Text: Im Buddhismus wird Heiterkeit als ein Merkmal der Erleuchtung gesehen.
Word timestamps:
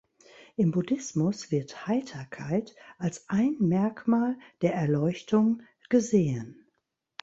Im 0.55 0.71
Buddhismus 0.71 1.51
wird 1.51 1.85
Heiterkeit 1.85 2.73
als 2.97 3.29
ein 3.29 3.55
Merkmal 3.59 4.35
der 4.63 4.73
Erleuchtung 4.73 5.61
gesehen. 5.89 6.65